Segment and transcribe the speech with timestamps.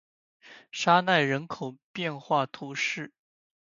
[0.71, 3.13] 沙奈人口变化图示